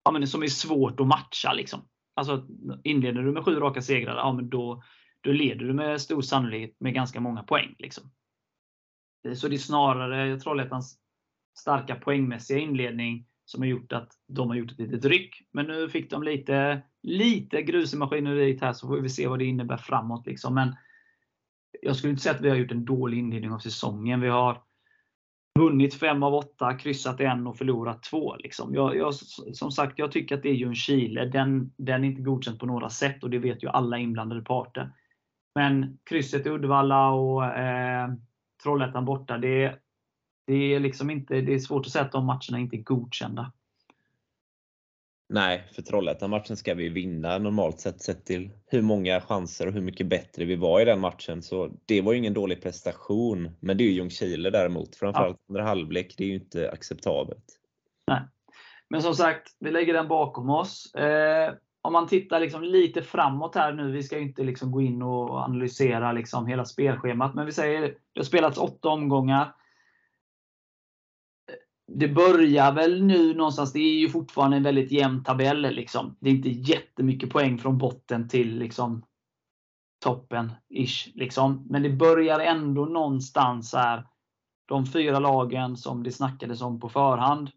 [0.04, 1.52] ja, men som är svårt att matcha.
[1.52, 1.80] Liksom.
[2.18, 2.46] Alltså,
[2.84, 4.82] inleder du med sju raka segrar, ja, men då,
[5.20, 7.74] då leder du med stor sannolikhet med ganska många poäng.
[7.78, 8.10] Liksom.
[9.36, 10.98] Så det är snarare Trollhättans
[11.58, 15.42] starka poängmässiga inledning som har gjort att de har gjort ett litet ryck.
[15.52, 19.38] Men nu fick de lite, lite grus i maskineriet här så får vi se vad
[19.38, 20.26] det innebär framåt.
[20.26, 20.54] Liksom.
[20.54, 20.76] Men
[21.82, 24.20] jag skulle inte säga att vi har gjort en dålig inledning av säsongen.
[24.20, 24.62] Vi har
[25.58, 28.36] vunnit 5 av 8, kryssat en och förlorat 2.
[28.36, 28.74] Liksom.
[28.74, 29.14] Jag, jag,
[29.54, 31.24] som sagt, jag tycker att det är Ljungskile.
[31.24, 34.92] Den, den är inte godkänd på några sätt och det vet ju alla inblandade parter.
[35.54, 38.08] Men krysset i Uddevalla och eh,
[38.62, 39.78] Trollhättan borta, det,
[40.46, 43.52] det, är liksom inte, det är svårt att säga att de matcherna inte är godkända.
[45.30, 49.80] Nej, för Trollhättan-matchen ska vi vinna normalt sett, sett till hur många chanser och hur
[49.80, 51.42] mycket bättre vi var i den matchen.
[51.42, 53.50] Så det var ju ingen dålig prestation.
[53.60, 55.44] Men det är ju Ljungskile däremot, framförallt ja.
[55.48, 56.14] under halvlek.
[56.18, 57.44] Det är ju inte acceptabelt.
[58.06, 58.20] Nej.
[58.90, 60.94] Men som sagt, vi lägger den bakom oss.
[60.94, 64.80] Eh, om man tittar liksom lite framåt här nu, vi ska ju inte liksom gå
[64.80, 69.54] in och analysera liksom hela spelschemat, men vi säger det har spelats åtta omgångar
[71.88, 73.72] det börjar väl nu någonstans.
[73.72, 75.62] Det är ju fortfarande en väldigt jämn tabell.
[75.62, 76.16] Liksom.
[76.20, 79.04] Det är inte jättemycket poäng från botten till liksom,
[80.04, 80.52] toppen.
[80.68, 81.66] Ish, liksom.
[81.70, 84.06] Men det börjar ändå någonstans här.
[84.66, 87.50] De fyra lagen som det snackades om på förhand.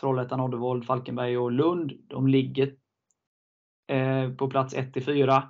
[0.00, 1.92] Trollhättan, Oddevold, Falkenberg och Lund.
[2.06, 2.74] De ligger
[3.88, 5.42] eh, på plats 1-4.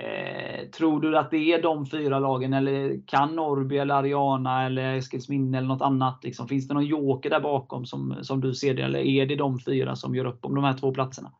[0.00, 4.94] Eh, tror du att det är de fyra lagen eller kan Norrby eller Ariana eller
[4.94, 6.24] Eskilsminne eller något annat?
[6.24, 8.82] Liksom, finns det någon joker där bakom som, som du ser det?
[8.82, 11.32] Eller är det de fyra som gör upp om de här två platserna?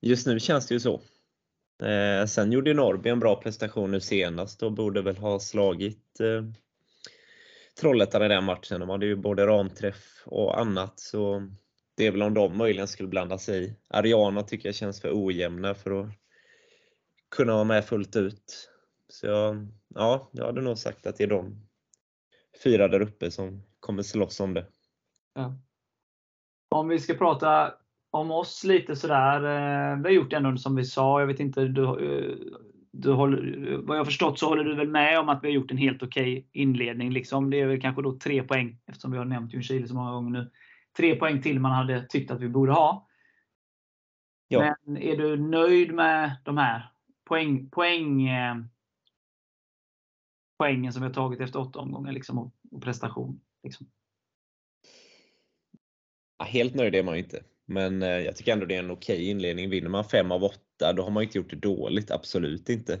[0.00, 1.00] Just nu känns det ju så.
[1.82, 6.44] Eh, sen gjorde Norrby en bra prestation nu senast och borde väl ha slagit eh,
[7.80, 8.80] Trollhättan i den matchen.
[8.80, 11.00] De hade ju både ramträff och annat.
[11.00, 11.48] Så
[11.96, 13.74] det är väl om de möjligen skulle blanda sig i.
[13.88, 16.08] Ariana tycker jag känns för ojämna för att
[17.36, 18.70] kunna vara med fullt ut.
[19.08, 21.56] Så jag, ja, jag hade nog sagt att det är de
[22.64, 24.66] fyra där uppe som kommer slåss om det.
[25.34, 25.54] Ja.
[26.68, 27.74] Om vi ska prata
[28.10, 29.36] om oss lite sådär.
[29.36, 31.20] Eh, vi har gjort ändå som vi sa.
[31.20, 32.36] Jag vet inte, du, eh,
[32.92, 35.70] du håller, vad jag förstått så håller du väl med om att vi har gjort
[35.70, 37.12] en helt okej okay inledning.
[37.12, 37.50] Liksom.
[37.50, 40.30] Det är väl kanske då tre poäng, eftersom vi har nämnt Ljungskile så många gånger
[40.30, 40.50] nu.
[40.96, 43.08] Tre poäng till man hade tyckt att vi borde ha.
[44.48, 44.76] Ja.
[44.84, 46.91] Men är du nöjd med de här
[47.32, 48.56] poäng, poäng, eh,
[50.58, 53.40] poängen som vi har tagit efter åtta omgångar liksom, och, och prestation.
[53.62, 53.90] Liksom.
[56.38, 57.42] Ja, helt nöjd är man ju inte.
[57.66, 59.70] Men eh, jag tycker ändå det är en okej inledning.
[59.70, 62.10] Vinner man 5 av 8 då har man inte gjort det dåligt.
[62.10, 63.00] Absolut inte.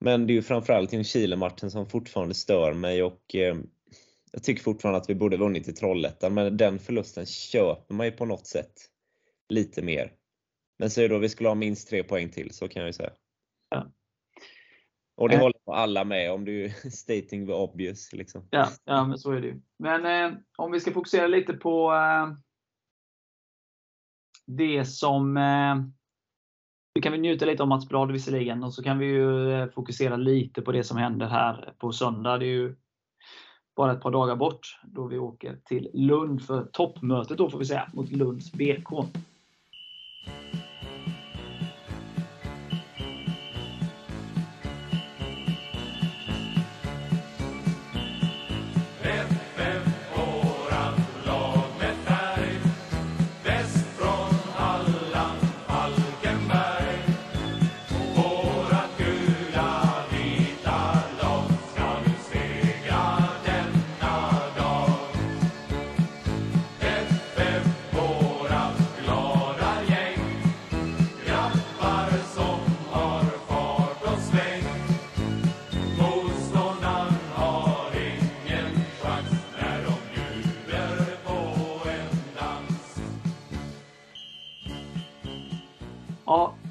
[0.00, 3.56] Men det är ju framförallt Ljungskile-matchen som fortfarande stör mig och eh,
[4.32, 8.12] jag tycker fortfarande att vi borde vunnit i Trollhättan, men den förlusten köper man ju
[8.12, 8.72] på något sätt
[9.48, 10.12] lite mer.
[10.78, 13.12] Men säg då vi skulle ha minst tre poäng till, så kan jag ju säga.
[13.68, 13.86] Ja.
[15.16, 18.12] Och det äh, håller alla med om, du stating the obvious.
[18.12, 18.48] Liksom.
[18.50, 19.60] Ja, ja, men så är det ju.
[19.78, 22.36] Men eh, om vi ska fokusera lite på eh,
[24.46, 25.76] det som eh,
[26.94, 29.68] vi kan vi njuta lite av Mats Blad visserligen och så kan vi ju eh,
[29.68, 32.38] fokusera lite på det som händer här på söndag.
[32.38, 32.76] Det är ju
[33.76, 37.64] bara ett par dagar bort då vi åker till Lund för toppmötet då får vi
[37.64, 39.06] säga mot Lunds BK.
[40.26, 40.73] Bye.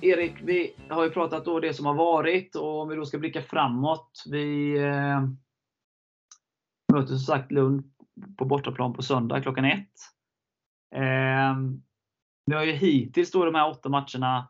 [0.04, 3.18] Erik, vi har ju pratat om det som har varit och om vi då ska
[3.18, 4.24] blicka framåt.
[4.32, 5.22] Vi eh,
[6.94, 7.94] möter som sagt Lund
[8.38, 9.94] på bortaplan på söndag klockan ett.
[10.96, 11.56] Eh,
[12.46, 14.50] vi har ju hittills då de här åtta matcherna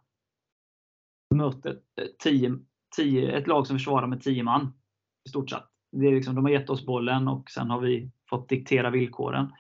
[1.36, 1.84] mött ett,
[2.24, 2.60] tio,
[2.96, 4.74] tio, ett lag som försvarar med 10 man.
[5.26, 5.64] I stort sett.
[5.92, 9.52] Det är liksom, de har gett oss bollen och sen har vi fått diktera villkoren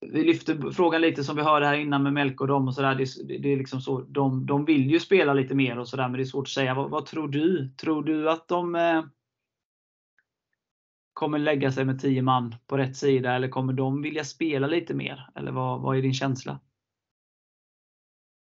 [0.00, 2.94] vi lyfter frågan lite som vi hörde här innan med Melko och dem och sådär.
[2.94, 6.12] Det, det, är liksom så, de, de vill ju spela lite mer och sådär, men
[6.12, 6.74] det är svårt att säga.
[6.74, 7.68] Vad, vad, tror du?
[7.76, 9.04] Tror du att de eh,
[11.12, 14.94] kommer lägga sig med 10 man på rätt sida eller kommer de vilja spela lite
[14.94, 15.30] mer?
[15.34, 16.60] Eller vad, vad är din känsla?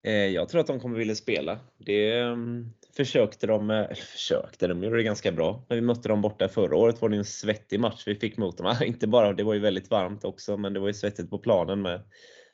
[0.03, 1.59] Eh, jag tror att de kommer vilja spela.
[1.77, 2.73] Det mm,
[3.05, 5.65] försökte de, eh, eller försökte, de gjorde det ganska bra.
[5.69, 8.57] När vi mötte dem borta förra året var det en svettig match vi fick mot
[8.57, 8.75] dem.
[8.85, 11.81] Inte bara, det var ju väldigt varmt också, men det var ju svettigt på planen
[11.81, 12.01] med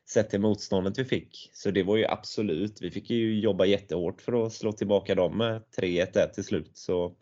[0.10, 1.50] sett till motståndet vi fick.
[1.54, 5.38] Så det var ju absolut, vi fick ju jobba jättehårt för att slå tillbaka dem
[5.38, 6.72] med 3-1 till slut.
[6.74, 7.16] Så,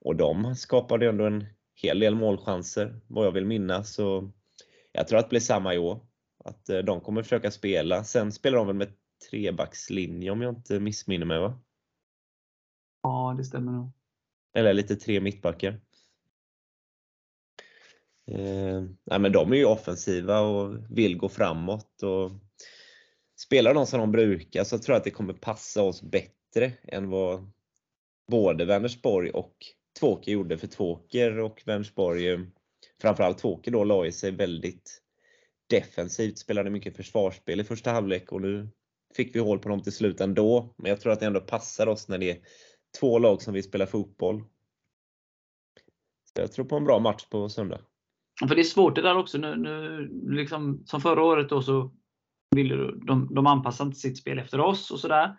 [0.00, 3.94] och de skapade ändå en hel del målchanser, vad jag vill minnas.
[3.94, 4.32] Så
[4.92, 6.00] jag tror att det blir samma i år.
[6.44, 8.04] Att eh, de kommer försöka spela.
[8.04, 8.92] Sen spelar de väl med
[9.30, 11.60] trebackslinje om jag inte missminner mig va?
[13.02, 13.90] Ja, det stämmer nog.
[14.54, 15.80] Eller lite tre mittbackar.
[18.30, 22.02] Eh, nej, men de är ju offensiva och vill gå framåt.
[22.02, 22.30] Och
[23.40, 27.10] spelar de som de brukar så tror jag att det kommer passa oss bättre än
[27.10, 27.50] vad
[28.30, 29.56] både Vänersborg och
[30.00, 30.58] Tvåker gjorde.
[30.58, 32.38] För Tvåker och Vänersborg,
[33.02, 35.02] framförallt Tvåker då, la sig väldigt
[35.70, 38.68] defensivt, spelade mycket försvarsspel i första halvlek och nu
[39.14, 40.74] fick vi hål på dem till slut ändå.
[40.76, 42.38] Men jag tror att det ändå passar oss när det är
[43.00, 44.44] två lag som vill spela fotboll.
[46.24, 47.80] Så jag tror på en bra match på söndag.
[48.48, 49.38] För det är svårt det där också.
[49.38, 51.90] Nu, nu, liksom, som förra året då så
[52.56, 55.36] ville de, de anpassa inte sitt spel efter oss och sådär.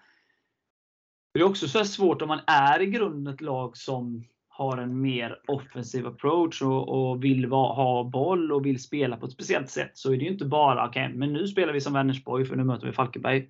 [1.33, 5.01] Det är också så svårt om man är i grunden ett lag som har en
[5.01, 9.69] mer offensiv approach och, och vill va, ha boll och vill spela på ett speciellt
[9.69, 9.91] sätt.
[9.93, 12.55] Så är det ju inte bara, okej, okay, men nu spelar vi som Vänersborg för
[12.55, 13.49] nu möter vi Falkenberg.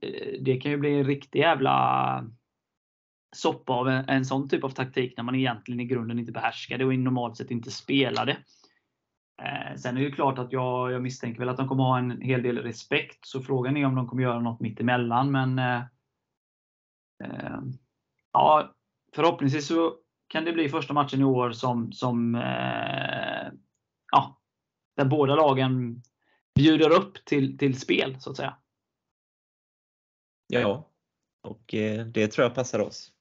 [0.00, 2.30] Eh, det kan ju bli en riktig jävla
[3.36, 6.78] soppa av en, en sån typ av taktik när man egentligen i grunden inte behärskar
[6.78, 8.36] det och normalt sett inte spelar det.
[9.42, 12.20] Eh, sen är det klart att jag, jag misstänker väl att de kommer ha en
[12.20, 15.32] hel del respekt, så frågan är om de kommer göra något mitt emellan.
[15.32, 15.82] Men eh,
[17.24, 17.60] eh,
[18.32, 18.74] ja,
[19.14, 19.96] förhoppningsvis så
[20.28, 23.52] kan det bli första matchen i år som, som eh,
[24.12, 24.40] ja,
[24.96, 26.02] där båda lagen
[26.54, 28.56] bjuder upp till, till spel, så att säga.
[30.46, 30.90] Ja,
[31.42, 33.13] och eh, det tror jag passar oss.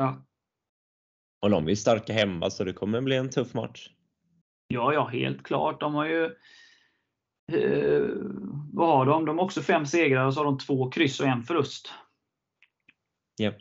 [0.00, 0.22] Ja.
[1.40, 3.90] Och de är starka hemma så det kommer bli en tuff match.
[4.68, 5.80] Ja, ja, helt klart.
[5.80, 6.24] De har ju
[7.52, 8.08] eh,
[8.72, 9.24] vad har de?
[9.24, 11.92] De har också fem segrar och så har de två kryss och en förlust.
[13.40, 13.56] Yep.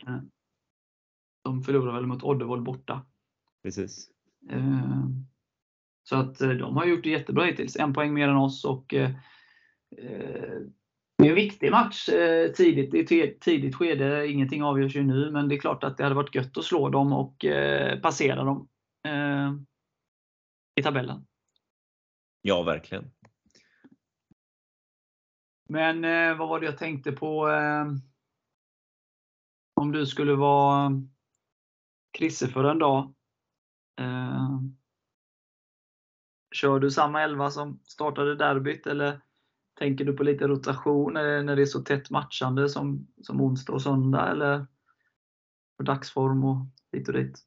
[1.43, 3.05] De förlorar väl mot Oddevold borta.
[3.63, 4.09] Precis.
[4.49, 5.07] Eh,
[6.03, 7.75] så att eh, de har gjort det jättebra hittills.
[7.75, 9.11] En poäng mer än oss och eh,
[9.97, 10.59] eh
[11.19, 13.11] det är en viktig match eh, tidigt.
[13.11, 14.27] I ett tidigt skede.
[14.27, 16.89] Ingenting avgörs ju nu, men det är klart att det hade varit gött att slå
[16.89, 18.69] dem och eh, passera dem
[19.07, 19.53] eh,
[20.75, 21.25] i tabellen.
[22.41, 23.11] Ja, verkligen.
[25.69, 26.01] Men
[26.37, 27.47] vad var det jag tänkte på?
[29.73, 30.91] Om du skulle vara
[32.17, 33.13] Krisse för en dag.
[36.55, 39.21] Kör du samma elva som startade derbyt eller
[39.79, 43.73] Tänker du på lite rotation eh, när det är så tätt matchande som, som onsdag
[43.73, 44.31] och söndag?
[44.31, 44.65] Eller
[45.77, 47.39] på dagsform och dit och dit?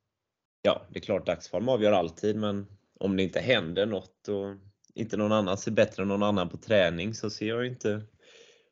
[0.62, 2.66] Ja, det är klart dagsform avgör alltid, men
[3.00, 4.56] om det inte händer något och
[4.94, 8.02] inte någon annan ser bättre än någon annan på träning så ser jag inte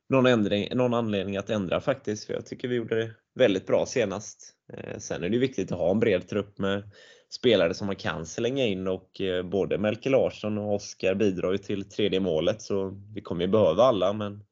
[0.09, 2.25] någon, ändring, någon anledning att ändra faktiskt.
[2.25, 4.55] För jag tycker vi gjorde det väldigt bra senast.
[4.73, 6.91] Eh, sen är det viktigt att ha en bred trupp med
[7.31, 11.59] spelare som man kan slänga in och eh, både Melke Larsson och Oskar bidrar ju
[11.59, 14.45] till tredje målet så vi kommer ju behöva alla men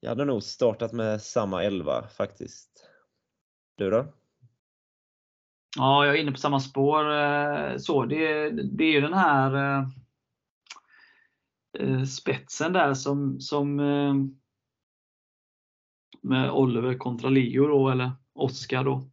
[0.00, 2.90] jag hade nog startat med samma elva faktiskt.
[3.76, 4.06] Du då?
[5.76, 7.14] Ja, jag är inne på samma spår.
[7.14, 9.78] Eh, så det, det är ju den här
[11.78, 13.76] eh, spetsen där som, som
[16.22, 19.10] med Oliver kontra Leo då, eller Oskar då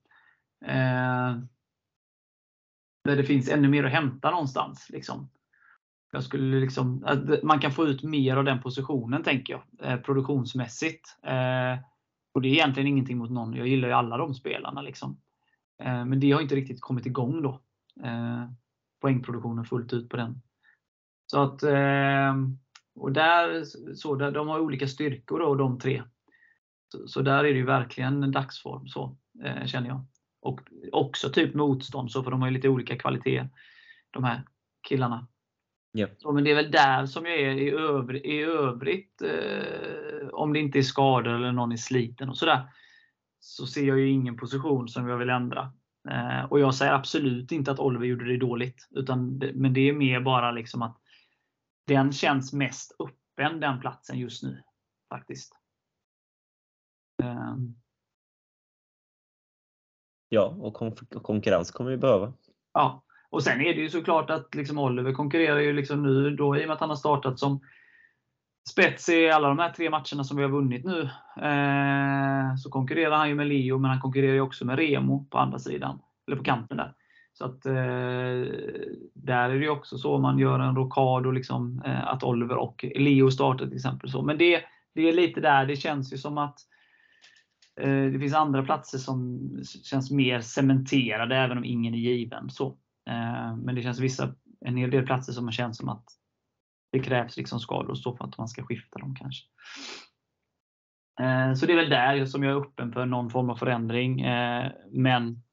[3.05, 4.89] där det finns ännu mer att hämta någonstans.
[4.89, 5.29] Liksom.
[6.11, 9.99] Jag skulle liksom, eh, man kan få ut mer av den positionen, tänker jag, eh,
[9.99, 11.17] produktionsmässigt.
[11.23, 11.79] Eh,
[12.33, 13.53] och Det är egentligen ingenting mot någon.
[13.53, 14.81] Jag gillar ju alla de spelarna.
[14.81, 15.21] Liksom.
[15.83, 17.61] Eh, men det har inte riktigt kommit igång då.
[18.03, 18.49] Eh,
[19.01, 20.41] poängproduktionen fullt ut på den.
[21.25, 22.35] Så att, eh,
[22.95, 23.63] och där,
[23.95, 26.03] så, där, de har olika styrkor då, de tre.
[26.91, 29.17] Så, så där är det ju verkligen dagsform, så
[29.65, 30.05] känner jag.
[30.45, 33.47] Och också typ motstånd, så för de har ju lite olika kvalitet,
[34.11, 34.41] de här
[34.87, 35.27] killarna.
[35.97, 36.21] Yep.
[36.21, 40.53] Så, men det är väl där som jag är i, övr i övrigt, eh, om
[40.53, 42.67] det inte är skador eller någon är sliten och sådär,
[43.39, 45.73] så ser jag ju ingen position som jag vill ändra.
[46.09, 49.93] Eh, och jag säger absolut inte att Oliver gjorde det dåligt, utan men det är
[49.93, 50.97] mer bara liksom att
[51.87, 54.63] den känns mest öppen, den platsen just nu.
[55.09, 55.59] Faktiskt.
[57.23, 57.75] Um,
[60.35, 62.33] Ja, och kon konkurrens kommer vi behöva.
[62.73, 66.57] Ja, Och sen är det ju såklart att liksom Oliver konkurrerar ju liksom nu då
[66.57, 67.59] i och med att han har startat som
[68.69, 71.01] spets i alla de här tre matcherna som vi har vunnit nu.
[71.41, 75.37] Eh, så konkurrerar han ju med Leo, men han konkurrerar ju också med Remo på
[75.37, 75.99] andra sidan.
[76.27, 76.93] Eller på kanten där.
[77.33, 77.73] Så att eh,
[79.13, 82.57] där är det ju också så man gör en rokad och liksom, eh, att Oliver
[82.57, 84.09] och Leo startar till exempel.
[84.09, 84.21] Så.
[84.21, 84.61] Men det,
[84.95, 86.74] det är lite där, det känns ju som att eh,
[87.81, 89.39] Eh, det finns andra platser som
[89.83, 92.49] känns mer cementerade även om ingen är given.
[92.49, 92.67] Så.
[93.09, 96.05] Eh, men det känns vissa, en hel del platser som känns som att
[96.91, 99.45] det krävs liksom skador så för att man ska skifta dem kanske.
[101.21, 104.25] Eh, så det är väl där som jag är öppen för någon form av förändring.
[104.91, 105.43] Men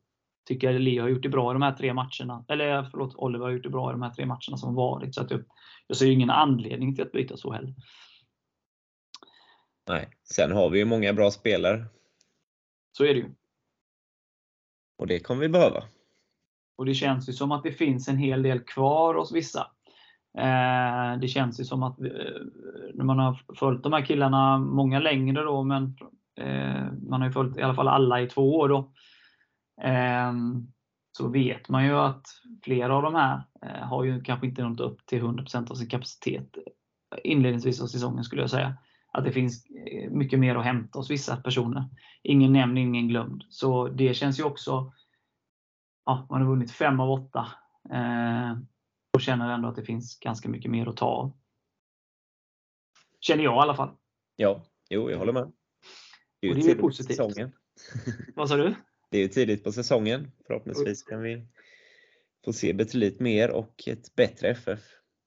[0.46, 2.44] tycker jag Leo har gjort det bra i de här tre matcherna.
[2.48, 5.14] Eller förlåt, Oliver har gjort det bra i de här tre matcherna som varit.
[5.14, 5.44] Så att jag,
[5.86, 7.74] jag ser ingen anledning till att byta så heller.
[9.88, 11.84] Nej, sen har vi ju många bra spelare.
[12.92, 13.34] Så är det ju.
[14.98, 15.84] Och det kommer vi behöva.
[16.76, 19.66] Och det känns ju som att det finns en hel del kvar hos vissa.
[20.38, 22.06] Eh, det känns ju som att eh,
[22.94, 25.96] när man har följt de här killarna, många längre då, men
[26.40, 28.92] eh, man har ju följt i alla fall alla i två år då.
[31.16, 32.26] Så vet man ju att
[32.64, 33.42] flera av de här
[33.82, 36.56] har ju kanske inte nått upp till 100% av sin kapacitet
[37.24, 38.74] inledningsvis av säsongen skulle jag säga.
[39.12, 39.66] Att det finns
[40.10, 41.84] mycket mer att hämta hos vissa personer.
[42.22, 43.44] Ingen nämnd, ingen glömd.
[43.48, 44.92] Så det känns ju också
[46.04, 47.46] ja, man har vunnit fem av åtta
[49.14, 51.32] och känner ändå att det finns ganska mycket mer att ta av.
[53.20, 53.90] Känner jag i alla fall.
[54.36, 55.52] Ja, jo, jag håller med.
[56.40, 57.16] Det är, det är positivt.
[57.16, 57.52] Säsongen.
[58.34, 58.74] Vad sa du?
[59.10, 60.32] Det är ju tidigt på säsongen.
[60.46, 61.46] Förhoppningsvis kan vi
[62.44, 64.80] få se betydligt mer och ett bättre FF.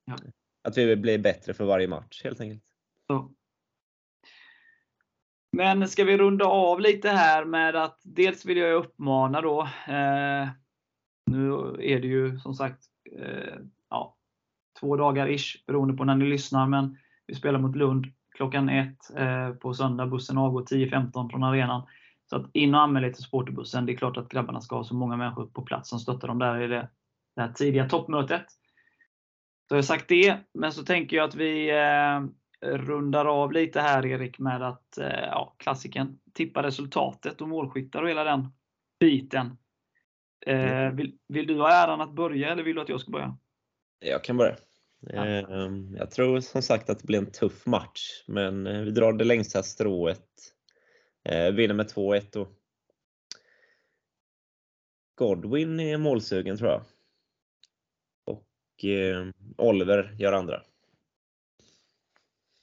[0.06, 0.18] Ja.
[0.64, 2.64] Att vi blir bättre för varje match helt enkelt.
[3.08, 3.32] Så.
[5.56, 9.62] Men ska vi runda av lite här med att dels vill jag uppmana då.
[9.88, 10.50] Eh,
[11.26, 12.84] nu är det ju som sagt
[13.20, 13.56] eh,
[13.90, 14.16] ja,
[14.80, 16.68] två dagar ish beroende på när ni lyssnar.
[16.68, 16.98] Men
[17.28, 20.06] vi spelar mot Lund klockan ett eh, på söndag.
[20.06, 21.88] Bussen avgår 10.15 från arenan.
[22.30, 23.86] Så att in och anmäl er till supporterbussen.
[23.86, 26.40] Det är klart att grabbarna ska ha så många människor på plats som stöttar dem
[26.40, 26.90] där i det,
[27.36, 28.46] det här tidiga toppmötet.
[29.70, 32.22] Så jag sagt det, men så tänker jag att vi eh,
[32.66, 38.10] rundar av lite här Erik med att, eh, ja, klassiken, tippa resultatet och målskyttar och
[38.10, 38.48] hela den
[39.00, 39.58] biten.
[40.46, 43.38] Eh, vill, vill, du ha äran att börja eller vill du att jag ska börja?
[44.00, 44.56] Jag kan börja.
[45.00, 45.26] Ja.
[45.26, 49.14] Ehm, jag tror som sagt att det blir en tuff match, men eh, vi drar
[49.14, 50.30] det längsta strået.
[51.24, 52.52] Eh, vinner med 2-1 och
[55.16, 56.82] Godwin är målsugen tror jag.
[58.26, 60.62] Och ehm, Oliver gör andra.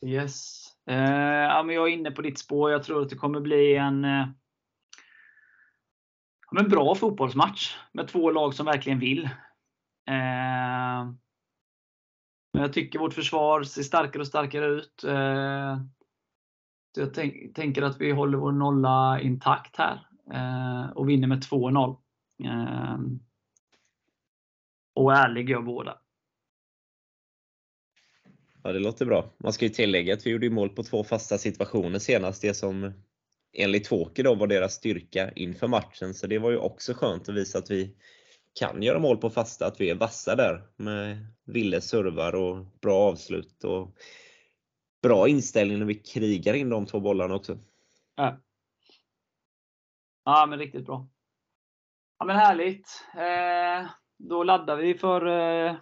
[0.07, 0.67] Yes.
[0.87, 0.97] Eh,
[1.49, 2.71] ja, men jag är inne på ditt spår.
[2.71, 4.27] Jag tror att det kommer bli en eh,
[6.53, 9.25] men bra fotbollsmatch med två lag som verkligen vill.
[10.09, 11.05] Eh,
[12.53, 15.05] men jag tycker vårt försvar ser starkare och starkare ut.
[15.05, 15.79] Eh,
[16.97, 21.97] jag tänk, tänker att vi håller vår nolla intakt här eh, och vinner med 2-0.
[22.45, 22.99] Eh,
[24.95, 25.99] och ärlig gör båda.
[28.63, 29.33] Ja, det låter bra.
[29.39, 32.43] Man ska ju tillägga att vi gjorde mål på två fasta situationer senast.
[32.43, 32.93] Det som
[33.53, 36.15] enligt Tvåker då var deras styrka inför matchen.
[36.15, 37.97] Så det var ju också skönt att visa att vi
[38.55, 42.99] kan göra mål på fasta, att vi är vassa där med Ville servar och bra
[42.99, 43.97] avslut och
[45.03, 47.59] bra inställning när vi krigar in de två bollarna också.
[48.17, 48.41] Ja,
[50.25, 51.09] ja men riktigt bra.
[52.19, 53.05] Ja men härligt.
[53.17, 55.77] Eh, då laddar vi för, eh,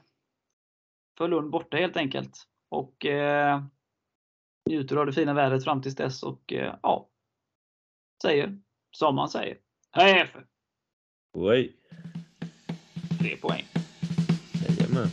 [1.19, 2.50] för Lund borta helt enkelt.
[2.71, 3.63] Och eh,
[4.71, 7.09] njuter av det fina vädret fram tills dess och eh, ja,
[8.23, 8.59] säger
[8.91, 9.59] som man säger.
[9.93, 10.31] Hej!
[11.33, 11.77] Oj!
[13.21, 13.65] Tre poäng.
[14.69, 15.09] Jajamän.